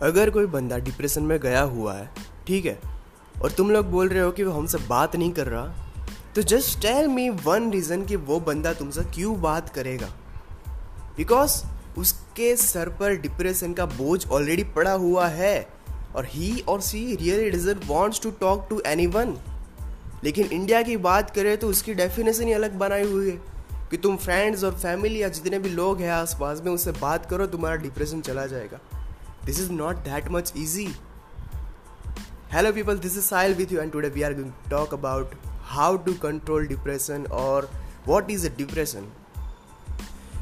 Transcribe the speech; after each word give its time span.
अगर 0.00 0.30
कोई 0.30 0.46
बंदा 0.46 0.78
डिप्रेशन 0.78 1.22
में 1.22 1.38
गया 1.40 1.60
हुआ 1.62 1.94
है, 1.94 2.08
ठीक 2.46 2.66
है, 2.66 2.78
और 3.42 3.50
तुम 3.50 3.70
लोग 3.70 3.86
बोल 3.86 4.08
रहे 4.08 4.22
हो 4.22 4.30
कि 4.30 4.44
वो 4.44 4.52
हमसे 4.52 4.78
बात 4.88 5.16
नहीं 5.16 5.32
कर 5.32 5.46
रहा 5.46 5.66
तो 6.34 6.42
just 6.44 6.80
tell 6.82 7.08
me 7.08 7.28
one 7.44 7.70
reason 7.70 8.04
कि 8.04 8.16
वो 8.18 8.38
बंदा 8.40 8.72
तुमसे 8.72 9.02
क्यों 9.14 9.40
बात 9.40 9.68
करेगा। 9.68 10.06
बिकॉज़ 11.16 11.62
उसके 11.98 12.54
सर 12.56 12.88
पर 12.90 13.16
डिप्रेशन 13.16 13.72
का 13.74 13.86
बोझ 13.86 14.26
ऑलरेडी 14.28 14.64
पड़ा 14.74 14.92
हुआ 14.92 15.26
है, 15.28 15.68
और 16.16 16.26
he 16.26 16.60
or 16.68 16.80
she 16.80 17.14
really 17.14 17.50
deserve 17.50 17.86
wants 17.86 18.20
to 18.20 18.30
talk 18.40 18.66
to 18.70 18.80
anyone 19.08 19.36
लेकिन 20.24 20.46
इंडिया 20.46 20.82
की 20.82 20.96
बात 20.98 21.30
करें 21.30 21.56
तो 21.58 21.68
उसकी 21.68 21.94
डेफिनेशन 21.94 22.46
ही 22.46 22.52
अलग 22.52 22.78
बनाई 22.78 23.04
हुई 23.04 23.30
है, 23.30 23.36
कि 23.90 23.96
तुम 23.96 24.16
फ्रेंड्स 24.16 24.64
और 24.64 24.74
फैमिली 24.74 25.22
या 25.22 25.28
जितने 25.30 25.58
भी 25.58 25.68
लोग 25.70 26.00
हैं 26.00 26.10
आसपास 26.12 26.60
में 26.64 26.72
उससे 26.72 26.92
बात 26.92 27.26
करो, 27.26 27.46
तुम्हारा 27.46 27.76
डिप्रेशन 27.78 28.20
चला 28.20 28.46
जाएगा। 28.46 28.80
This 29.48 29.60
is 29.60 29.70
not 29.72 29.96
that 29.96 30.28
much 30.28 30.52
easy 30.56 30.86
hello 32.52 32.72
people 32.72 32.98
this 32.98 33.16
is 33.18 33.24
Sahil 33.24 33.54
with 33.54 33.72
you 33.72 33.80
and 33.80 33.92
today 33.92 34.08
we 34.08 34.22
are 34.22 34.34
going 34.34 34.52
talk 34.70 34.94
about 34.94 35.34
how 35.60 35.96
to 35.96 36.14
control 36.14 36.66
depression 36.66 37.26
और 37.32 37.70
वॉट 38.06 38.30
इज़ 38.30 38.46
अ 38.48 38.56
डिप्रेशन 38.56 39.08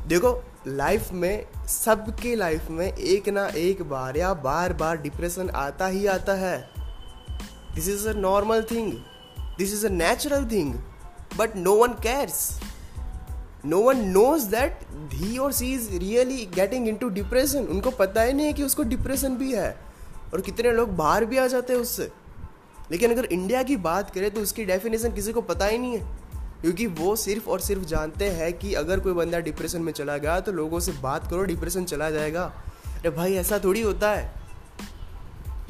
देखो 0.07 0.45
लाइफ 0.67 1.13
में, 1.13 1.47
सबके 1.69 2.35
लाइफ 2.35 2.71
में 2.71 2.87
एक 2.87 3.29
ना 3.29 3.47
एक 3.47 3.83
बार 3.83 4.17
या 4.17 4.35
बार 4.35 4.73
बार 4.73 4.97
डिप्रेशन 4.97 5.51
आता 5.51 5.87
ही 5.87 6.07
आता 6.07 6.35
है। 6.35 6.71
This 7.75 7.89
is 7.89 8.09
a 8.09 8.13
normal 8.13 8.63
thing 8.71 8.93
this 9.59 9.73
is 9.73 9.87
a 9.87 9.91
natural 9.91 10.47
thing 10.51 10.75
but 11.37 11.57
no 11.57 11.75
one 11.75 11.93
cares 11.93 12.61
no 13.67 13.81
one 13.81 13.97
knows 13.97 14.47
that 14.47 14.81
he 15.13 15.39
or 15.39 15.53
she 15.53 15.75
is 15.75 15.91
really 15.91 16.47
getting 16.47 16.89
into 16.97 17.09
depression 17.09 17.59
उनको 17.59 17.91
पता 17.91 18.23
ही 18.23 18.33
नहीं 18.33 18.47
है 18.47 18.53
कि 18.53 18.63
उसको 18.63 18.83
डिप्रेशन 18.83 19.37
भी 19.37 19.55
है। 19.55 19.79
और 20.35 20.41
कितने 20.41 20.73
लोग 20.73 20.97
बाहर 20.97 21.25
भी 21.25 21.39
आ 21.39 21.47
जाते 21.47 21.73
हैं 21.73 21.81
उससे। 21.81 22.11
लेकिन 22.91 23.11
अगर 23.11 23.25
इंडिया 23.25 23.63
की 23.63 23.77
बात 23.77 24.11
करें 24.11 24.31
तो 24.31 24.41
उसकी 24.41 24.65
डेफिनेशन 24.65 25.13
किसी 25.13 25.33
को 25.33 25.41
पता 25.41 25.67
ही 25.67 25.79
नहीं 25.79 25.99
है। 25.99 26.19
क्योंकि 26.61 26.87
वो 26.87 27.17
सिर्फ़ 27.17 27.51
और 27.51 27.61
सिर्फ़ 27.61 27.85
जानते 27.85 28.25
हैं 28.25 28.53
कि 28.53 28.75
अगर 28.75 29.01
कोई 29.01 29.13
बंदा 29.13 29.39
डिप्रेशन 29.39 29.83
में 29.83 29.93
चला 29.93 30.17
गया 30.17 30.41
तो 30.41 30.53
लोगों 30.53 30.81
से 30.81 30.93
बात 30.93 31.31
करो 31.31 31.43
डिप्रेशन 31.43 31.85
चला 31.85 32.11
जाएगा। 32.11 32.45
अरे 32.87 33.11
भाई, 33.11 33.35
ऐसा 33.35 33.59
थोड़ी 33.59 33.81
होता 33.81 34.11
है। 34.11 34.33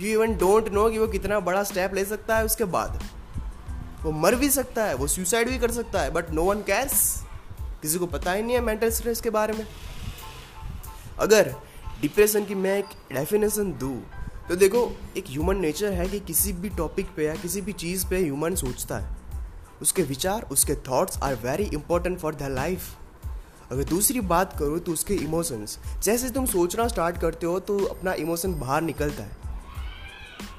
यू 0.00 0.08
इवन 0.12 0.36
डोंट 0.36 0.68
नो 0.68 0.90
कि 0.90 0.98
वो 0.98 1.06
कितना 1.06 1.40
बड़ा 1.40 1.62
स्टेप 1.62 1.94
ले 1.94 2.04
सकता 2.04 2.36
है 2.36 2.44
उसके 2.44 2.64
बाद। 2.64 3.04
वो 4.02 4.12
मर 4.12 4.34
भी 4.34 4.50
सकता 4.50 4.84
है, 4.84 4.94
वो 4.94 5.06
सुसाइड 5.06 5.48
भी 5.48 5.58
कर 5.58 5.70
सकता 5.70 6.00
है 6.00 6.10
बट 6.10 6.30
नो 6.30 6.42
वन 6.42 6.56
कैर्स 6.56 7.25
किसी 7.86 7.98
को 7.98 8.06
पता 8.06 8.32
ही 8.32 8.42
नहीं 8.42 8.54
है 8.54 8.60
मेंटल 8.60 8.90
स्ट्रेस 8.90 9.20
के 9.20 9.30
बारे 9.30 9.54
में। 9.54 9.66
अगर 11.18 11.54
डिप्रेशन 12.00 12.44
की 12.44 12.54
मैं 12.54 12.78
एक 12.78 12.84
डेफिनेशन 13.12 13.72
दूँ 13.72 14.02
तो 14.48 14.56
देखो, 14.56 14.80
एक 15.16 15.24
ह्यूमन 15.28 15.56
नेचर 15.56 15.92
है 15.92 16.08
कि 16.08 16.20
किसी 16.20 16.52
भी 16.52 16.68
टॉपिक 16.68 17.06
पे 17.16 17.24
या 17.26 17.34
किसी 17.34 17.60
भी 17.60 17.72
चीज़ 17.72 18.06
पे 18.06 18.18
ह्यूमन 18.18 18.54
सोचता 18.54 18.98
है। 18.98 19.16
उसके 19.82 20.02
विचार, 20.02 20.42
उसके 20.42 20.74
thoughts 20.74 21.18
are 21.18 21.34
very 21.34 21.64
important 21.64 22.18
for 22.18 22.34
the 22.34 22.42
life 22.42 22.82
अगर 23.72 23.84
दूसरी 23.84 24.20
बात 24.20 24.58
करो 24.58 24.78
तो 24.78 24.92
उसके 24.92 25.14
इमोशंस 25.14 25.78
जैसे 26.02 26.30
तुम 26.30 26.46
सोचना 26.46 26.88
स्टार्ट 26.88 27.20
करते 27.20 27.46
हो 27.46 27.58
तो 27.60 27.78
अपना 27.84 28.12
इमोशन 28.14 28.54
बाहर 28.54 28.82
निकलता 28.82 29.22
है। 29.22 29.44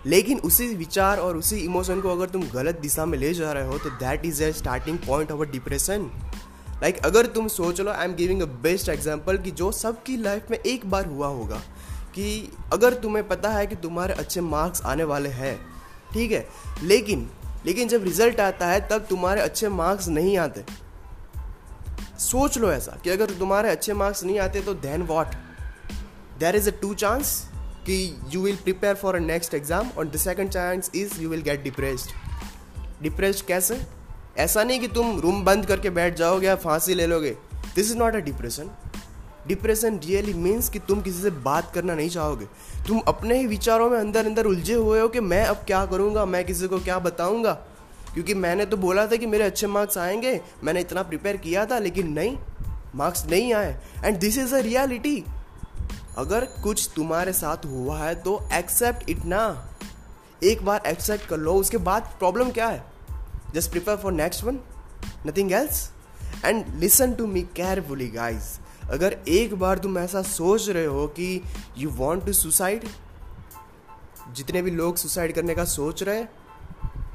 लेकिन 0.05 0.39
उसी 0.39 0.67
विचार 0.75 1.19
और 1.19 1.37
उसी 1.37 1.57
इमोशन 1.57 2.01
को 2.01 2.09
अगर 2.09 2.29
तुम 2.29 2.43
गलत 2.49 2.79
दिशा 2.79 3.05
में 3.05 3.17
ले 3.17 3.33
जा 3.33 3.51
रहे 3.51 3.67
हो 3.67 3.77
तो 3.77 3.89
that 3.89 4.25
is 4.25 4.43
a 4.43 4.51
starting 4.53 4.97
point 4.97 5.31
of 5.31 5.47
a 5.47 5.51
depression 5.51 6.09
like 6.81 6.95
like, 6.95 7.07
अगर 7.07 7.25
तुम 7.25 7.47
सोच 7.47 7.81
लो 7.81 7.91
I 7.91 8.05
am 8.05 8.13
giving 8.15 8.41
a 8.41 8.45
best 8.45 8.89
example 8.89 9.37
कि 9.37 9.51
जो 9.51 9.71
सबकी 9.71 10.17
लाइफ 10.17 10.51
में 10.51 10.57
एक 10.57 10.89
बार 10.89 11.05
हुआ 11.05 11.27
होगा 11.27 11.61
कि 12.15 12.51
अगर 12.73 12.93
तुम्हें 12.93 13.27
पता 13.27 13.49
है 13.49 13.65
कि 13.67 13.75
तुम्हारे 13.75 14.13
अच्छे 14.13 14.41
मार्क्स 14.41 14.81
आने 14.81 15.03
वाले 15.03 15.29
हैं 15.29 15.57
ठीक 16.13 16.31
है? 16.31 16.47
लेकिन 16.83 17.29
लेकिन 17.65 17.87
जब 17.87 18.03
रिज़ल्ट 18.03 18.39
आता 18.39 18.67
है 18.67 18.87
तब 18.89 19.05
तुम्हारे 19.09 19.41
अच्छे 19.41 19.69
मार्क्स 19.69 20.07
नहीं 20.07 20.37
आते। 20.37 20.63
सोच 22.19 22.57
लो 22.57 22.71
ऐसा 22.71 22.97
कि 23.03 23.09
अगर 23.09 23.29
तुम्हारे 23.29 23.69
अच्छे 23.69 23.93
मार्क्स 23.93 24.23
नहीं 24.23 24.39
आते 24.39 24.61
तो 24.61 24.73
then 24.73 25.01
what 25.01 25.35
there 26.39 26.55
is 26.55 26.69
a 26.69 26.73
two 26.81 26.93
chance 26.93 27.49
that 27.85 28.17
you 28.29 28.41
will 28.41 28.55
prepare 28.55 28.95
for 28.95 29.15
a 29.15 29.19
next 29.19 29.53
exam 29.53 29.89
और 29.97 30.07
the 30.07 30.17
second 30.17 30.49
chance 30.49 30.91
is 30.95 31.21
you 31.21 31.29
will 31.29 31.41
get 31.41 31.63
depressed 31.63 32.11
depressed 33.01 33.45
कैसे? 33.45 33.96
ऐसा 34.37 34.63
नहीं 34.63 34.79
कि 34.79 34.87
तुम 34.87 35.19
रूम 35.19 35.43
बंद 35.43 35.65
करके 35.65 35.89
बैठ 35.89 36.15
जाओगे 36.15 36.47
या 36.47 36.55
फांसी 36.55 36.93
ले 36.93 37.07
लोगे। 37.07 37.29
This 37.75 37.91
is 37.91 37.97
not 37.97 38.15
a 38.15 38.19
depression 38.19 38.69
depression 39.47 39.99
really 39.99 40.33
means 40.33 40.69
कि 40.69 40.79
तुम 40.79 41.01
किसी 41.01 41.21
से 41.21 41.29
बात 41.29 41.71
करना 41.73 41.95
नहीं 41.95 42.09
चाहोगे। 42.09 42.45
तुम 42.87 42.99
अपने 42.99 43.37
ही 43.37 43.47
विचारों 43.47 43.89
में 43.89 43.99
अंदर 43.99 44.25
अंदर 44.25 44.45
उलझे 44.45 44.73
हुए 44.73 44.99
हो 44.99 45.07
कि 45.07 45.19
मैं 45.19 45.45
अब 45.45 45.55
क्या 45.55 45.85
करूँगा, 45.85 46.25
मैं 46.25 46.45
किसी 46.45 46.67
को 46.67 46.79
क्या 46.79 46.99
बताऊँगा? 46.99 47.51
क्योंकि 48.13 48.33
मैंने 48.33 48.65
तो 48.65 48.77
बोला 48.77 49.07
था 49.07 49.15
कि 49.15 49.25
मेरे 49.25 49.43
अच्छे 49.43 49.67
मार्क्स 49.67 49.97
आएँगे, 49.97 50.41
मैंने 50.63 50.79
इतना 50.79 51.03
प्रिपेयर 51.03 51.37
किया 51.37 51.65
था, 51.65 51.79
लेकिन 51.79 52.07
नहीं 52.07 52.37
मार्क्स 52.95 53.25
नहीं 53.25 53.53
आए। 53.53 53.79
And 54.03 54.19
this 54.19 54.37
is 54.37 54.55
a 54.55 54.59
reality 54.59 55.23
अगर 56.17 56.45
कुछ 56.63 56.89
तुम्हारे 56.95 57.33
साथ 57.33 57.65
हुआ 57.65 57.99
है 57.99 58.15
तो 58.15 58.49
एक्सेप्ट 58.53 59.09
इट 59.09 59.25
ना। 59.25 59.69
एक 60.43 60.65
बार 60.65 60.83
एक्सेप्ट 60.87 61.25
कर 61.25 61.37
लो, 61.37 61.53
उसके 61.53 61.77
बाद 61.77 62.15
प्रॉब्लम 62.19 62.51
क्या 62.51 62.67
है? 62.67 62.96
Just 63.53 63.71
prepare 63.71 63.97
for 63.97 64.11
next 64.11 64.43
one. 64.43 64.59
Nothing 65.25 65.53
else? 65.53 65.91
And 66.43 66.65
listen 66.79 67.15
to 67.15 67.27
me 67.27 67.43
carefully, 67.59 68.09
guys. 68.15 68.47
अगर 68.89 69.17
एक 69.27 69.55
बार 69.55 69.77
तुम 69.77 69.97
ऐसा 69.97 70.21
सोच 70.21 70.69
रहे 70.69 70.85
हो 70.85 71.07
कि 71.07 71.43
यू 71.77 71.89
वॉन्ट 71.89 72.25
टू 72.25 72.33
सुसाइड 72.33 72.85
जितने 74.31 74.61
भी 74.61 74.71
लोग 74.71 74.97
सुसाइड 74.97 75.35
करने 75.35 75.55
का 75.55 75.65
सोच 75.65 76.03
रहे 76.03 76.25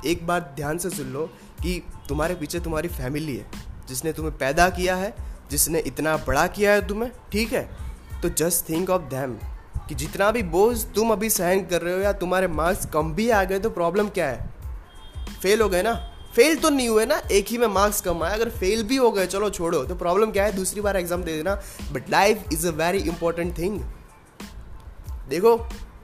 एक 0.07 0.27
बार 0.27 0.53
ध्यान 0.57 0.79
से 0.79 0.91
सुन 0.91 1.07
लो 1.07 1.27
कि 1.63 1.83
तुम्हारे 2.09 2.35
पीछे 2.35 2.61
तुम्हारी 2.61 2.89
फैमिली 2.89 3.37
है, 3.37 3.51
जिसने 3.89 4.13
तुम्हें 4.13 4.39
पैदा 4.39 4.71
किया 4.71 4.97
है, 4.97 5.15
जिसने 5.51 5.79
इतना 5.79 6.17
बड़ा 6.17 6.47
किया 6.47 6.73
है 6.73 6.87
तुम्हें, 6.89 7.13
ठीक 7.33 7.53
है? 7.53 7.71
तो 8.23 8.29
जस्ट 8.29 8.69
थिंक 8.69 8.91
ऑफ़ 8.91 9.03
दैम 9.03 9.35
कि 9.89 9.95
जितना 9.95 10.31
भी 10.31 10.43
बोझ 10.43 10.85
तुम 10.85 11.13
अभी 11.13 11.31
सहन 11.31 11.67
कर 11.67 11.83
रहे 11.83 11.95
हो 11.95 12.01
या 12.01 12.13
तुम्हारे 12.13 12.49
मार्क्स 12.49 12.87
कम 12.87 13.13
भी 13.13 13.31
आ 13.31 13.45
गए 13.45 13.59
तो 13.59 13.71
प्रॉब्लम 13.71 14.09
क्या 14.09 14.29
है? 14.29 14.51
फेल 15.43 15.61
हो 15.61 15.69
गए 15.69 15.83
ना? 15.83 16.12
फेल 16.37 16.57
तो 16.57 16.71
नहीं 16.71 16.89
हुए 16.89 17.05
ना, 17.07 17.21
एक 17.33 17.47
ही 17.49 17.59
में 17.59 17.67
मार्क्स 17.69 18.01
कम 18.01 18.23
आए। 18.23 18.35
अगर 18.35 18.51
फेल 18.51 18.83
भी 18.83 18.97
हो 18.97 19.11
गए, 19.11 19.27
चलो 19.27 19.51
छोड़ो। 19.51 19.85
तो 19.85 19.95
प्रॉब्लम 19.95 20.31
क्या 20.31 20.45
है? 20.45 20.53
दूसरी 20.53 20.81
बार 20.81 20.97
एग्ज़ाम 20.97 21.23
दे 21.23 21.37
देना। 21.37 21.55
But 21.93 22.11
life 22.11 22.53
is 22.53 22.67
a 22.69 22.71
very 22.71 22.99
important 23.01 23.57
thing 23.59 23.81
देखो 25.29 25.57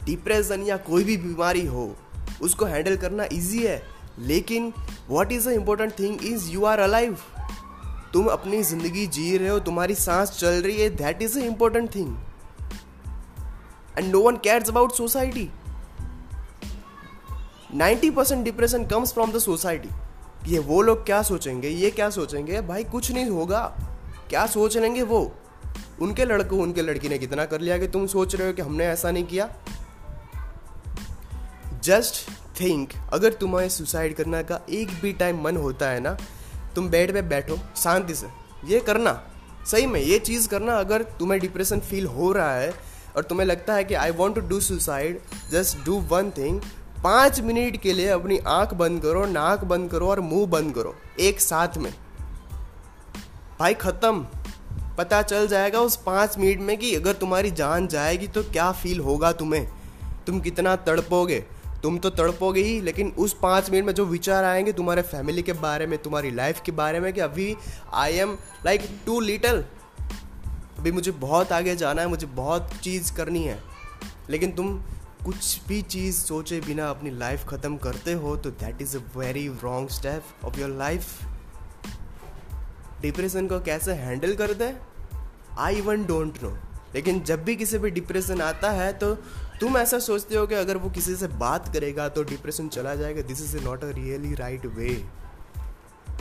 डिप्रेशन 0.04 0.62
या 0.62 0.76
कोई 0.76 1.04
भी 1.04 1.16
बीमारी 1.16 1.66
हो, 1.66 1.94
उसको 2.42 2.64
हैंडल 2.64 2.96
करना 2.96 3.24
इजी 3.32 3.62
है। 3.62 3.82
लेकिन 4.18 4.72
what 5.08 5.32
is 5.32 5.48
a 5.48 5.52
important 5.52 5.98
thing 5.98 6.24
is 6.24 6.50
you 6.50 6.64
are 6.64 6.78
alive 6.78 7.18
तुम 8.12 8.26
अपनी 8.26 8.62
ज़िंदगी 8.62 9.06
जी 9.06 9.36
रहे 9.38 9.48
हो, 9.48 9.58
तुम्हारी 9.58 9.94
सांस 9.94 10.30
चल 10.30 10.62
रही 10.62 10.76
है 10.76 10.88
that 10.96 11.22
is 11.22 11.38
a 11.38 11.42
important 11.42 11.94
thing 11.94 12.16
and 13.98 14.10
no 14.12 14.20
one 14.20 14.36
cares 14.36 14.68
about 14.68 14.92
society 14.92 15.48
90% 17.76 18.44
depression 18.44 18.84
comes 18.86 19.12
from 19.14 19.32
the 19.32 19.38
society 19.38 19.88
ये 20.48 20.58
वो 20.58 20.82
लोग 20.82 21.04
क्या 21.06 21.22
सोचेंगे, 21.22 21.68
ये 21.68 21.90
क्या 21.90 22.10
सोचेंगे? 22.10 22.60
भाई 22.60 22.84
कुछ 22.84 23.10
नहीं 23.10 23.26
होगा। 23.26 23.62
क्या 24.30 24.46
सोच 24.46 24.76
लेंगे 24.76 25.02
वो? 25.02 25.34
उनके 26.00 26.24
लड़को, 26.24 26.56
उनके 26.56 26.82
लड़की 26.82 27.08
ने 27.08 27.18
कितना 27.18 27.44
कर 27.44 27.60
लिया 27.60 27.78
कि 27.78 27.88
तुम 27.88 28.06
सोच 28.06 28.34
रहे 28.34 28.46
हो 28.46 28.52
कि 28.52 28.62
हमने 28.62 28.86
ऐसा 28.86 29.10
नहीं 29.10 29.24
किया? 29.24 29.48
जस्ट 31.84 32.30
थिंक 32.60 32.92
अगर 33.12 33.32
तुम्हें 33.32 33.68
सुसाइड 33.68 34.14
करने 34.14 34.42
का 34.42 34.60
एक 34.70 34.88
भी 35.02 35.12
टाइम 35.12 35.42
मन 35.42 35.56
होता 35.56 35.88
है 35.88 36.00
ना, 36.00 36.16
तुम 36.74 36.88
बेड 36.88 37.12
पे 37.12 37.22
बैठो, 37.22 37.58
शांति 37.76 38.14
से। 38.14 38.26
ये 38.64 38.80
करना, 38.80 39.22
सही 39.66 39.86
में 39.86 40.00
ये 40.00 40.18
चीज़ 40.18 40.48
करना, 40.48 40.74
अगर 40.74 41.02
तुम्हें 41.02 41.40
डिप्रेशन 41.40 41.80
फील 41.80 42.06
हो 42.06 42.32
रहा 42.32 42.54
है 42.54 42.74
और 43.16 43.22
तुम्हें 43.22 43.46
लगता 43.46 43.74
है 43.74 43.84
कि 43.84 43.94
I 43.94 44.10
want 44.10 44.34
to 44.34 44.40
do 44.40 44.60
suicide 44.60 45.20
just 45.50 45.84
do 45.84 46.00
one 46.00 46.30
thing 46.30 46.60
पाँच 47.04 47.40
मिनट 47.40 47.76
के 47.76 47.92
लिए 47.92 48.08
अपनी 48.08 48.38
आँख 48.38 48.74
बंद 48.74 49.02
करो, 49.02 49.24
नाक 49.26 49.64
बंद 49.64 49.90
करो 49.90 50.08
और 50.08 50.20
मुँह 50.20 50.46
बंद 50.46 50.74
करो, 50.74 50.94
एक 51.20 51.40
साथ 51.40 51.76
में। 51.76 51.92
भाई 53.60 53.74
ख़त्म। 53.74 54.26
पता 54.98 55.20
चल 55.22 55.46
जाएगा 55.48 55.80
उस 55.80 55.96
पाँच 55.96 56.38
मिनट 56.38 56.60
में 56.60 56.76
कि 56.78 56.94
अगर 56.94 57.12
तुम्हारी 57.12 57.50
जान 57.50 57.86
जाएगी 57.88 58.26
तो 58.26 58.42
क्या 58.42 58.70
फील 58.72 59.00
होगा 59.00 59.32
तुम्हें? 59.32 59.68
तुम 60.26 60.40
कितना 60.40 60.74
तड़पोगे? 60.76 61.38
तुम 61.82 61.98
तो 61.98 62.10
तड़पोगे 62.10 62.62
ही, 62.62 62.80
लेकिन 62.80 63.12
उस 63.18 63.36
पाँच 63.42 63.70
मिनट 63.70 63.84
में 63.84 63.92
जो 63.94 64.04
विचार 64.04 64.44
आएँगे 64.44 64.72
तुम्हारे 64.72 65.02
फैमिली 65.02 65.42
के 65.42 65.52
बारे 65.52 65.86
में, 65.86 65.98
तुम्हारी 65.98 66.30
लाइफ 66.30 66.60
के 66.60 66.72
बारे 66.72 67.00
में 67.00 67.12
कि 67.12 67.20
अभी 67.20 67.54
I 67.94 68.14
am 68.14 68.36
like 68.66 68.88
too 69.06 69.20
little 69.20 69.64
अभी 70.78 70.92
मुझे 70.92 71.10
बहुत 71.10 71.52
आगे 71.52 71.76
जाना 71.76 72.02
है, 72.02 72.08
मुझे 72.08 72.26
बहुत 72.26 72.70
चीज़ 72.82 73.12
करनी 73.12 73.44
है, 73.44 73.58
लेकिन 74.30 74.52
तुम 74.52 74.80
कुछ 75.24 75.60
भी 75.68 75.80
चीज़ 75.82 76.16
सोचे 76.16 76.60
बिना 76.60 76.88
अपनी 76.90 77.10
लाइफ 77.10 77.46
ख़त्म 77.48 77.76
करते 77.76 78.12
हो 78.12 78.36
तो 78.36 78.50
that 78.50 78.82
is 78.82 78.96
a 78.96 79.00
very 79.16 79.46
wrong 79.64 79.88
step 79.88 80.44
of 80.44 80.58
your 80.60 80.70
life 80.70 81.22
depression 83.02 83.46
को 83.48 83.60
कैसे 83.60 83.92
हैंडल 83.94 84.34
करते 84.36 84.64
हैं? 84.64 84.80
आई 85.58 85.80
वन 85.80 86.04
डोंट 86.06 86.42
नो 86.42 86.56
लेकिन 86.94 87.20
जब 87.20 87.44
भी 87.44 87.56
किसी 87.56 87.78
पे 87.78 87.90
डिप्रेशन 87.90 88.40
आता 88.40 88.70
है 88.70 88.92
तो 88.92 89.14
तुम 89.60 89.76
ऐसा 89.76 89.98
सोचते 89.98 90.36
हो 90.36 90.46
कि 90.46 90.54
अगर 90.54 90.76
वो 90.76 90.90
किसी 90.90 91.14
से 91.16 91.28
बात 91.38 91.72
करेगा 91.72 92.08
तो 92.08 92.22
डिप्रेशन 92.24 92.68
चला 92.68 92.94
जाएगा। 92.94 93.22
This 93.22 93.42
is 93.42 93.56
not 93.64 93.84
a 93.84 93.90
really 93.90 94.34
right 94.34 94.66
way 94.66 94.94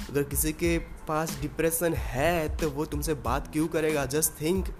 अगर 0.10 0.24
किसी 0.24 0.54
के 0.54 0.78
पास 1.08 1.38
डिप्रेशन 1.42 1.94
है 1.94 2.58
तो 2.58 2.70
वो 2.70 2.86
तुमसे 2.86 3.14
बात 3.26 3.52
क्यों 3.54 3.68
करेगा? 3.68 4.06
Just 4.06 4.42
think 4.42 4.74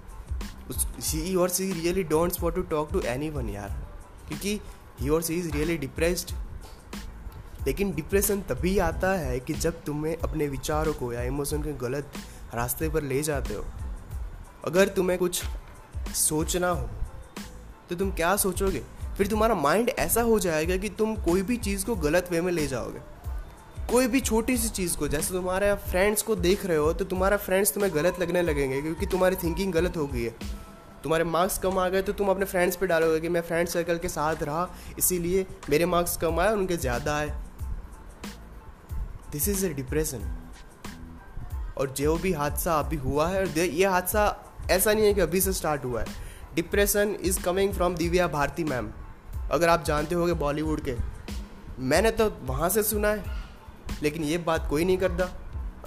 she 0.72 1.34
or 1.34 1.48
she 1.48 1.72
really 1.72 2.02
don'ts 2.04 2.40
want 2.40 2.56
to 2.56 2.62
talk 2.70 2.92
to 2.92 3.00
anyone 3.30 3.48
यार. 3.48 3.87
क्योंकि 4.28 4.60
he 5.00 5.08
or 5.08 5.22
she 5.22 5.34
is 5.34 5.50
really 5.52 5.76
depressed 5.78 6.32
लेकिन 7.66 7.92
डिप्रेशन 7.94 8.40
तभी 8.40 8.78
आता 8.78 9.12
है 9.12 9.38
कि 9.40 9.54
जब 9.54 9.82
तुम्हें 9.84 10.16
अपने 10.16 10.46
विचारों 10.48 10.92
को 10.92 11.12
या 11.12 11.22
इमोशन 11.22 11.62
के 11.62 11.72
गलत 11.78 12.12
रास्ते 12.54 12.88
पर 12.88 13.02
ले 13.02 13.22
जाते 13.22 13.54
हो। 13.54 13.64
अगर 14.64 14.88
तुम्हें 14.88 15.18
कुछ 15.18 15.42
सोचना 16.14 16.68
हो 16.68 16.88
तो 17.90 17.96
तुम 17.96 18.10
क्या 18.10 18.36
सोचोगे? 18.36 18.82
फिर 19.18 19.26
तुम्हारा 19.26 19.54
माइंड 19.54 19.88
ऐसा 19.88 20.22
हो 20.22 20.38
जाएगा 20.38 20.76
कि 20.76 20.88
तुम 20.88 21.14
कोई 21.16 21.42
भी 21.42 21.56
चीज़ 21.56 21.84
को 21.86 21.94
गलत 21.96 22.28
वे 22.30 22.40
में 22.40 22.52
ले 22.52 22.66
जाओगे। 22.66 23.00
कोई 23.90 24.06
भी 24.06 24.20
छोटी 24.20 24.56
सी 24.56 24.68
चीज़ 24.68 24.96
को, 24.96 25.08
जैसे 25.08 25.34
तुम्हारे 25.34 25.74
फ्रेंड्स 25.90 26.22
को 26.22 26.34
देख 26.36 26.64
रहे 26.66 26.76
हो 26.76 26.92
तो 26.92 27.04
तुम्हारा 27.04 27.36
फ्रेंड्स 27.36 27.72
तुम्हें 27.72 27.94
गलत 27.94 28.20
लगने 28.20 28.42
लगेंगे 28.42 28.80
क्योंकि 28.82 29.06
तुम्हारी 29.06 29.36
थिंकिंग 29.36 29.72
गलत 29.72 29.96
हो 29.96 30.06
गई 30.06 30.22
है। 30.22 30.34
तुम्हारे 31.02 31.24
मार्क्स 31.26 31.58
कम 31.58 31.78
आ 31.78 31.88
गए 31.88 32.02
तो 32.02 32.12
तुम 32.12 32.28
अपने 32.28 32.44
फ्रेंड्स 32.46 32.76
पे 32.76 32.86
डालोगे 32.86 33.20
कि 33.20 33.28
मैं 33.28 33.40
फ्रेंड 33.42 33.68
सर्कल 33.68 33.98
के 33.98 34.08
साथ 34.08 34.42
रहा, 34.42 34.68
इसीलिए 34.98 35.46
मेरे 35.70 35.86
मार्क्स 35.86 36.16
कम 36.16 36.40
आए 36.40 36.52
उनके 36.52 36.76
ज़्यादा 36.76 37.16
आए। 37.16 37.32
दिस 39.32 39.48
इज़ 39.48 39.64
ए 39.66 39.68
डिप्रेशन 39.74 40.24
और 41.78 41.90
जो 41.90 42.16
भी 42.18 42.32
हादसा 42.32 42.78
अभी 42.78 42.96
हुआ 42.98 43.28
है, 43.28 43.40
और 43.40 43.58
ये 43.58 43.86
हादसा 43.86 44.24
ऐसा 44.70 44.92
नहीं 44.92 45.06
है 45.06 45.14
कि 45.14 45.20
अभी 45.20 45.40
से 45.40 45.52
स्टार्ट 45.52 45.84
हुआ 45.84 46.00
है। 46.00 46.06
Depression 46.54 47.16
is 47.22 47.42
coming 47.42 47.72
from 47.74 47.94
Divya 47.96 48.26
Bharti 48.28 48.64
ma'am. 48.64 48.90
अगर 49.50 49.68
आप 49.68 49.84
जानते 49.84 50.14
हो 50.14 50.34
बॉलीवुड 50.36 50.80
के, 50.80 50.94
मैंने 51.80 52.10
तो 52.10 52.32
वहाँ 52.44 52.68
से 52.68 52.82
सुना 52.82 53.08
है, 53.08 53.36
लेकिन 54.02 54.24
ये 54.24 54.38
बात 54.40 54.66
कोई 54.70 54.84
नहीं 54.84 54.98
करता। 54.98 55.24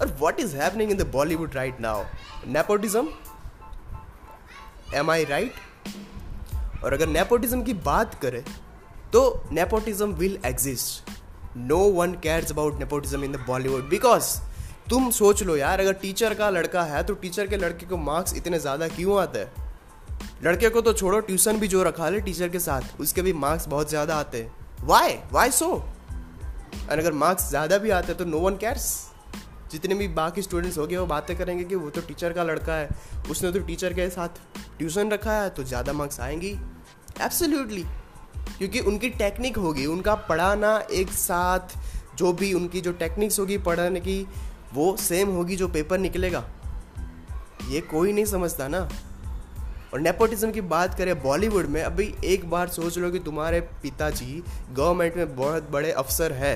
और 0.00 0.16
what 0.20 0.40
is 0.40 0.56
happening 0.56 0.90
in 0.90 0.96
the 0.96 1.06
Bollywood 1.12 1.54
right 1.54 1.80
now 1.80 2.04
nepotism 2.48 3.08
am 4.94 5.10
I 5.10 5.24
right 5.24 6.84
और 6.84 6.92
अगर 6.92 7.08
नेपोटिज्म 7.08 7.62
की 7.62 7.74
बात 7.84 8.14
करें 8.22 8.42
तो 9.12 9.22
nepotism 9.52 10.12
will 10.14 10.38
exist 10.46 11.10
no 11.56 11.78
one 11.92 12.12
cares 12.14 12.52
about 12.52 12.78
nepotism 12.78 13.24
in 13.24 13.32
the 13.32 13.44
Bollywood 13.46 13.88
because 13.88 14.36
तुम 14.90 15.10
सोच 15.10 15.42
लो 15.42 15.56
यार, 15.56 15.80
अगर 15.80 15.92
टीचर 15.92 16.34
का 16.34 16.48
लड़का 16.50 16.82
है 16.82 17.02
तो 17.02 17.14
टीचर 17.14 17.46
के 17.46 17.56
लड़के 17.56 17.86
को 17.86 17.96
मार्क्स 17.96 18.34
इतने 18.36 18.58
ज़्यादा 18.58 18.88
क्यों 18.88 19.20
आते 19.22 19.38
हैं? 19.38 19.70
लड़के 20.44 20.68
को 20.68 20.80
तो 20.80 20.92
छोड़ो 20.92 21.20
ट्यूशन 21.20 21.58
भी 21.58 21.68
जो 21.68 21.82
रखा 21.82 22.08
ले 22.08 22.20
टीचर 22.20 22.48
के 22.48 22.58
साथ, 22.58 23.00
उसके 23.00 23.22
भी 23.22 23.32
मार्क्स 23.34 23.68
बहुत 23.68 23.88
ज़्यादा 23.88 24.16
आते 24.16 24.42
हैं। 24.42 24.86
वाई 24.86 25.18
वाई 25.32 25.50
सो 25.50 25.68
और 25.70 26.98
अगर 26.98 27.12
मार्क्स 27.14 27.48
ज़्यादा 27.48 27.78
भी 27.78 27.90
आते 27.90 28.14
तो 28.14 28.24
नो 28.24 28.38
वन 28.38 28.56
केयर्स 28.56 28.90
जितने 29.72 29.94
भी 29.94 30.08
बाकी 30.08 30.42
स्टूडेंट्स 30.42 30.78
हो 30.78 30.86
गए 30.86 30.96
वो 30.96 31.06
बातें 31.06 31.36
करेंगे 31.36 31.64
कि 31.64 31.74
वो 31.74 31.90
तो 31.90 32.00
टीचर 32.00 32.32
का 32.32 32.42
लड़का 32.42 32.74
है। 32.74 32.88
उसने 33.30 33.52
तो 33.52 33.60
टीचर 33.60 33.92
के 33.92 34.08
साथ 34.10 34.40
ट्यूशन 34.78 35.10
रखा 35.10 35.32
है 35.32 35.50
तो 35.50 35.64
ज़्यादा 35.64 35.92
मार्क्स 35.92 36.20
आएँगी। 36.20 36.50
एब्सोल्युटली 37.20 37.84
क्योंकि 38.58 38.80
उनकी 38.80 39.08
टेक्निक 39.08 39.56
होगी, 39.56 39.86
उनका 39.86 40.14
पढ़ाना 40.14 40.76
एक 40.92 41.10
साथ, 41.10 41.76
जो 42.16 42.32
भी 42.32 42.52
उनकी 42.52 42.80
जो 42.80 42.92
टेक्निक्स 42.92 43.38
होगी 43.38 43.58
पढ़ाने 43.58 44.00
की, 44.00 44.26
वो 44.74 44.96
सेम 44.96 45.28
होगी 45.28 45.56
जो 45.56 45.68
पेपर 45.68 45.98
निकलेगा। 45.98 46.44
ये 47.68 47.80
कोई 47.80 48.12
नहीं 48.12 48.24
समझता 48.24 48.68
ना। 48.68 48.88
और 49.94 50.00
नेपोटिज्म 50.00 50.50
की 50.50 50.60
बात 50.60 50.94
करें 50.98 51.22
बॉलीवुड 51.22 51.66
में 51.66 51.82
अभी 51.82 52.14
एक 52.24 52.48
बार 52.50 52.68
सोच 52.68 52.98
लो 52.98 53.10
कि 53.10 53.18
तुम्हारे 53.18 53.60
पिताजी 53.82 54.42
गवर्नमेंट 54.72 55.16
में 55.16 55.36
बहुत 55.36 55.70
बड़े 55.70 55.90
अफसर 55.92 56.32
है। 56.32 56.54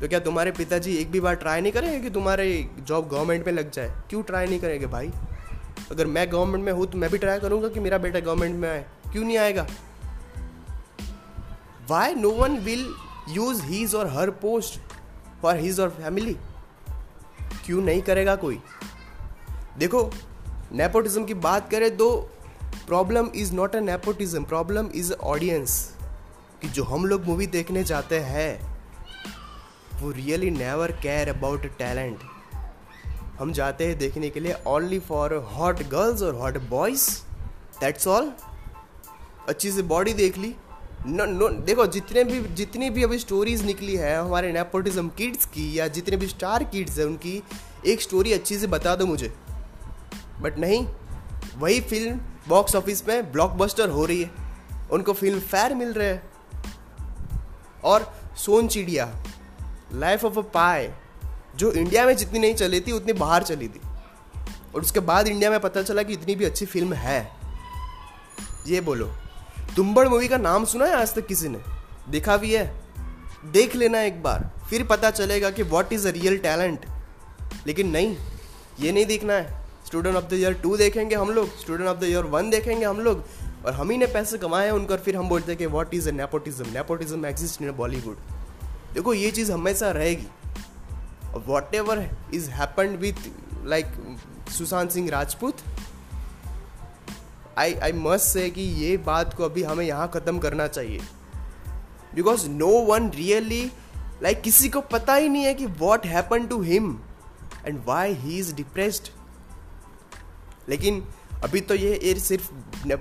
तो 0.00 0.08
क्या 0.08 0.18
तुम्हारे 0.18 0.50
पिताजी 0.50 0.96
एक 0.96 1.10
भी 1.10 1.20
बार 1.20 1.34
ट्राई 1.34 1.60
नहीं 1.60 1.72
करेंगे 1.72 2.00
कि 2.00 2.10
तुम्हारे 2.10 2.70
जॉब 2.78 3.08
गवर्नमेंट 3.08 3.46
में 3.46 3.52
लग 3.52 3.70
जाए? 3.70 3.92
क्यों 4.10 4.22
ट्राई 4.22 4.46
नहीं 4.46 4.60
करेंगे 4.60 4.86
भाई? 4.86 5.10
अगर 5.90 6.06
मैं 6.06 6.32
गवर्नमेंट 6.32 6.64
में 6.64 6.72
हूँ 6.72 6.86
तो 6.86 6.98
मैं 6.98 7.10
भी 7.10 7.18
ट्राई 7.18 7.40
करूँगा 7.40 7.68
कि 7.68 7.80
मेरा 7.80 7.98
बेटा 7.98 8.20
गवर्नमेंट 8.20 8.56
में 8.56 8.70
आए। 8.70 8.84
क्यों 9.12 9.24
नहीं 9.24 9.38
आएगा? 9.38 9.66
Why 11.88 12.14
no 12.14 12.30
one 12.30 12.58
will 12.58 12.94
use 13.28 13.62
his 13.62 13.94
or 13.94 14.06
her 14.06 14.30
post 14.30 14.80
for 15.42 15.56
his 15.56 15.80
or 15.80 15.90
family 15.90 16.36
क्यों 17.66 17.82
नहीं 17.82 18.02
करेगा 18.02 18.36
कोई? 18.36 18.60
देखो 19.78 20.10
नेपोटिज्म 20.72 21.24
की 21.24 21.34
बात 21.34 21.70
करें 21.70 21.96
तो 21.96 22.30
problem 22.86 23.28
is 23.34 23.52
not 23.52 23.76
a 23.76 23.80
nepotism 23.80 24.44
problem 24.44 24.88
is 24.94 25.12
audience 25.12 25.94
कि 26.62 26.68
जो 26.68 26.84
हम 26.84 27.06
लोग 27.06 27.24
मूवी 27.24 27.46
देखने 27.46 27.84
जाते 27.84 28.20
हैं। 28.20 28.73
वो 30.04 30.10
really 30.10 30.50
never 30.50 30.92
care 30.92 31.28
about 31.28 31.66
talent 31.66 32.18
हम 33.40 33.52
जाते 33.52 33.86
हैं 33.86 33.98
देखने 33.98 34.30
के 34.30 34.40
लिए 34.40 34.54
ओनली 34.66 34.98
फॉर 34.98 35.34
हॉट 35.34 35.82
गर्ल्स 35.82 36.22
और 36.22 36.34
हॉट 36.34 36.58
बॉयज़ 36.58 37.22
दैट्स 37.80 38.06
ऑल 38.06 38.32
अच्छी 39.48 39.72
से 39.72 39.82
बॉडी 39.82 40.12
देख 40.12 40.38
ली. 40.38 40.54
नो 41.06 41.24
नो 41.24 41.48
देखो, 41.48 41.86
जितने 41.86 42.24
भी, 42.24 42.54
जितनी 42.54 42.90
भी 42.90 43.02
अभी 43.02 43.18
स्टोरीज 43.18 43.64
निकली 43.64 43.96
है, 43.96 44.18
हमारे 44.18 44.52
नेपोटिज्म 44.52 45.08
किड्स 45.08 45.44
की 45.44 45.78
या 45.78 45.88
जितने 45.88 46.16
भी 46.16 46.26
स्टार 46.26 46.64
किड्स 46.64 46.98
हैं, 46.98 47.06
उनकी 47.06 47.42
एक 47.86 48.02
स्टोरी 48.02 48.32
अच्छी 48.32 48.58
से 48.58 48.66
बता 48.66 48.96
दो 48.96 49.06
मुझे. 49.06 49.34
बट 50.40 50.58
नहीं, 50.58 50.88
वही 51.58 51.80
फ़िल्म 51.80 52.20
बॉक्स 52.48 52.76
ऑफ़िस 52.76 53.08
में 53.08 53.32
ब्लॉकबस्टर 53.32 53.88
हो 53.88 54.04
रही 54.04 54.22
है. 54.22 54.30
उनको 54.90 55.12
फ़िल्म 55.12 55.40
फेयर 55.40 55.74
मिल 55.74 55.92
रहे 55.92 56.08
हैं. 56.08 56.22
और 57.84 58.14
सोन 58.36 58.68
चिड़िया 58.68 59.16
लाइफ 59.94 60.24
ऑफ़ 60.24 60.38
अ 60.38 60.42
पाए 60.42 60.94
जो 61.56 61.72
इंडिया 61.72 62.06
में 62.06 62.16
जितनी 62.16 62.38
नहीं 62.38 62.54
चली 62.54 62.80
थी, 62.80 62.92
उतनी 62.92 63.12
बाहर 63.12 63.42
चली 63.42 63.68
थी। 63.68 63.80
और 64.74 64.80
उसके 64.80 65.00
बाद 65.00 65.28
इंडिया 65.28 65.50
में 65.50 65.60
पता 65.60 65.82
चला 65.82 66.02
कि 66.02 66.12
इतनी 66.12 66.34
भी 66.34 66.44
अच्छी 66.44 66.66
फ़िल्म 66.66 66.92
है। 66.92 67.30
ये 68.66 68.80
बोलो। 68.80 69.12
तुम्बड़ 69.76 70.08
मूवी 70.08 70.28
का 70.28 70.36
नाम 70.36 70.64
सुना 70.64 70.84
है 70.84 70.96
आज 70.96 71.14
तक 71.14 71.26
किसी 71.26 71.48
ने? 71.48 71.58
देखा 72.08 72.36
भी 72.36 72.54
है? 72.54 72.74
देख 73.44 73.76
लेना 73.76 74.00
एक 74.00 74.22
बार। 74.22 74.50
फिर 74.70 74.84
पता 74.84 75.10
चलेगा 75.10 75.50
कि 75.50 75.62
what 75.62 75.92
is 75.92 76.08
a 76.08 76.10
real 76.10 76.38
talent 76.38 76.86
लेकिन 77.66 77.90
नहीं, 77.90 78.16
ये 78.80 78.92
नहीं 78.92 79.06
देखना 79.06 79.32
है। 79.32 79.64
Student 79.86 80.16
of 80.16 80.24
the 80.24 80.32
year 80.32 80.54
two 80.54 80.76
देखेंगे 80.76 81.14
हम 81.14 81.30
लोग। 81.30 81.58
Student 81.58 81.88
of 81.88 81.98
the 81.98 82.04
year 82.04 82.22
one 82.22 82.50
देखेंगे 82.50 82.86
हम 82.86 83.00
लोग। 83.00 83.24
और 83.66 83.72
हम 83.72 83.90
ही 83.90 83.96
ने 83.96 84.06
पैसे 84.06 84.38
कमाए 84.38 84.64
हैं 84.64 84.72
उनकर 84.72 84.96
फिर 84.96 85.16
हम 85.16 85.28
बोलते 85.28 85.52
हैं 85.52 85.58
कि 85.58 85.66
what 85.66 85.94
is 85.94 86.08
a 86.08 86.12
nepotism 86.12 86.72
nepotism 86.72 87.26
exist 87.26 87.62
in 87.62 87.72
Bollywood 87.72 88.16
देखो, 88.94 89.14
ये 89.14 89.30
चीज़ 89.30 89.52
हमेशा 89.52 89.90
रहेगी। 89.90 90.26
Whatever 91.74 92.08
is 92.34 92.50
happened 92.50 92.98
with 92.98 93.30
like 93.64 93.86
Sushant 94.50 94.90
Singh 94.90 95.08
Rajput 95.10 95.62
I 97.58 97.74
I 97.74 97.92
must 97.92 98.24
say 98.24 98.48
कि 98.50 98.62
ये 98.62 98.96
बात 98.96 99.34
को 99.34 99.44
अभी 99.44 99.62
हमें 99.62 99.84
यहाँ 99.84 100.10
ख़त्म 100.14 100.38
करना 100.38 100.66
चाहिए। 100.66 101.00
Because 102.14 102.48
no 102.48 102.68
one 102.86 103.10
really 103.10 103.64
like 104.22 104.40
किसी 104.42 104.68
को 104.68 104.80
पता 104.80 105.14
ही 105.14 105.28
नहीं 105.28 105.44
है 105.44 105.54
कि 105.54 105.66
what 105.66 106.06
happen 106.06 106.46
to 106.46 106.60
him 106.62 106.98
and 107.66 107.80
why 107.86 108.12
he 108.12 108.38
is 108.38 108.54
depressed 108.54 109.08
लेकिन 110.68 111.02
अभी 111.44 111.60
तो 111.60 111.74
ये 111.74 111.98
ये 112.04 112.14
सिर्फ़ 112.20 112.50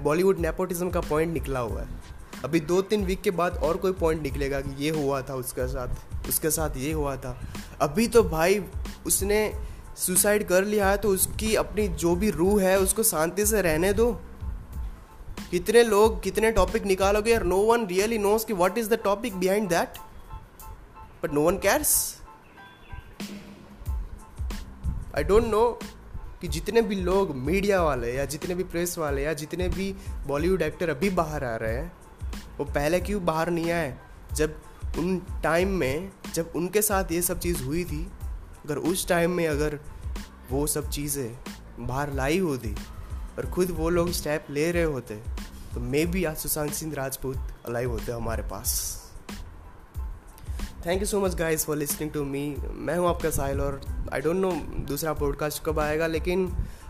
बॉलीवुड 0.03 0.39
नेपोटिज्म 0.39 0.89
का 0.89 1.01
पॉइंट 1.01 1.33
निकला 1.33 1.59
हुआ 1.59 1.81
है। 1.81 2.12
अभी 2.43 2.59
दो 2.59 2.81
तीन 2.81 3.05
वीक 3.05 3.21
के 3.21 3.31
बाद 3.31 3.57
और 3.57 3.77
कोई 3.77 3.91
पॉइंट 3.91 4.21
निकलेगा 4.21 4.62
कि 4.62 4.83
ये 4.83 4.89
हुआ 4.89 5.21
था 5.21 5.35
उसके 5.35 5.67
साथ 5.67 6.29
उसके 6.29 6.50
साथ 6.50 6.77
ये 6.77 6.91
हुआ 6.91 7.15
था। 7.15 7.38
अभी 7.81 8.07
तो 8.07 8.23
भाई 8.23 8.63
उसने 9.07 9.39
सुसाइड 9.97 10.47
कर 10.47 10.63
लिया 10.63 10.89
है 10.89 10.97
तो 10.97 11.09
उसकी 11.09 11.55
अपनी 11.55 11.88
जो 11.88 12.15
भी 12.15 12.29
रूह 12.29 12.62
है, 12.62 12.79
उसको 12.79 13.03
शांति 13.03 13.45
से 13.45 13.62
रहने 13.62 13.93
दो। 13.93 14.12
कितने 15.51 15.83
लोग, 15.83 16.21
कितने 16.23 16.51
टॉपिक 16.51 16.83
निकालोगे 16.83 17.31
यार 17.31 17.43
नो 17.43 17.57
वन 17.57 17.85
रियली 17.85 18.17
नोस 18.17 18.45
कि 18.45 18.53
what 18.53 18.77
is 18.77 18.89
the 18.89 18.93
topic 18.93 19.35
behind 19.35 19.69
that 19.69 19.97
but 21.23 21.33
no 21.33 21.41
one 21.41 21.57
cares 21.57 21.95
I 25.15 25.23
don't 25.23 25.45
know 25.45 25.79
कि 26.41 26.47
जितने 26.47 26.81
भी 26.81 26.95
लोग 26.95 27.35
मीडिया 27.35 27.83
वाले 27.83 28.13
या 28.13 28.25
जितने 28.25 28.55
भी 28.55 28.63
प्रेस 28.63 28.97
वाले 28.97 29.23
या 29.23 29.33
जितने 29.33 29.67
भी 29.69 29.95
बॉलीवुड 30.27 30.62
एक्टर 30.62 30.89
अभी 30.89 31.09
बाहर 31.09 31.43
आ 31.43 31.55
रहे 31.55 31.75
हैं 31.75 31.91
वो 32.57 32.65
पहले 32.65 33.00
क्यों 33.00 33.25
बाहर 33.25 33.50
नहीं 33.50 33.72
आए? 33.72 33.98
जब 34.33 34.62
उन 34.98 35.19
टाइम 35.43 35.69
में, 35.69 36.12
जब 36.33 36.53
उनके 36.55 36.81
साथ 36.81 37.12
ये 37.12 37.22
सब 37.22 37.39
चीज़ 37.39 37.63
हुई 37.63 37.83
थी, 37.83 38.05
अगर 38.65 38.77
उस 38.77 39.07
टाइम 39.07 39.31
में 39.31 39.48
अगर 39.48 39.79
वो 40.51 40.65
सब 40.67 40.89
चीज़ें 40.89 41.38
बाहर 41.79 42.13
लाई 42.13 42.39
होती 42.39 42.75
और 43.38 43.50
खुद 43.51 43.72
वो 43.72 43.89
लोग 43.89 44.12
स्टेप 44.12 44.45
ले 44.50 44.72
रहे 44.72 44.83
होते 44.83 45.15
तो 45.74 45.79
मे 45.79 46.05
बी 46.05 46.24
आज 46.24 46.38
सुशांत 46.38 46.72
सिंह 46.72 46.93
राजपूत 46.93 47.38
अलाइव 47.65 47.91
होते 47.91 48.12
हमारे 48.12 48.43
पास। 48.43 48.72
Thank 50.86 51.00
you 51.00 51.05
so 51.05 51.19
much 51.22 51.36
guys 51.36 51.65
for 51.65 51.77
listening 51.77 52.12
to 52.12 52.24
me 52.24 52.55
मैं 52.60 52.98
हूँ 52.98 53.07
आपका 53.10 53.29
साहिल 53.29 53.62
और 53.62 53.81
आई 54.13 54.22
डोंट 54.22 54.36
नो 54.36 54.51
दूसरा 54.88 55.13
पॉडकास्ट 55.13 55.63
कब 55.65 55.79
आएगा, 55.79 56.07
लेकिन 56.07 56.48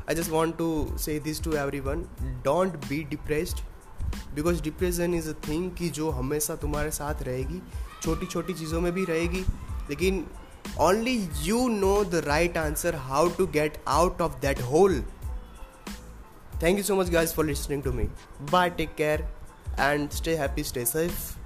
I 0.10 0.15
just 0.15 0.32
want 0.32 0.58
to 0.58 0.98
say 0.98 1.20
this 1.20 1.43
to 1.43 1.53
everyone 1.79 2.05
don't 2.22 2.75
be 2.88 3.03
depressed 3.03 3.58
because 4.36 4.62
depression 4.63 5.13
is 5.13 5.30
a 5.30 5.34
thing 5.48 5.72
कि 5.72 5.90
जो 5.90 6.10
हमेशा 6.10 6.56
तुम्हारे 6.56 6.92
साथ 6.92 7.24
रहेगी 7.24 7.62
छोटी 8.02 8.25
छोटी 8.25 8.54
चीज़ों 8.54 8.82
में 8.82 8.92
भी 8.92 9.06
रहेगी। 9.06 9.44
लेकिन 9.90 10.25
only 10.80 11.30
you 11.44 11.68
know 11.70 12.04
the 12.06 12.24
right 12.25 12.58
answer 12.58 12.96
how 12.96 13.30
to 13.30 13.48
get 13.48 13.84
out 13.88 14.22
of 14.22 14.40
that 14.42 14.62
hole 14.62 15.02
thank 16.63 16.78
you 16.78 16.84
so 16.84 16.96
much 16.96 17.10
guys 17.10 17.34
for 17.34 17.46
listening 17.46 17.84
to 17.84 17.94
me 17.94 18.04
bye 18.52 18.70
take 18.70 18.96
care 18.96 19.28
and 19.80 20.10
stay 20.10 20.36
happy 20.36 20.63
stay 20.63 20.86
safe. 20.86 21.43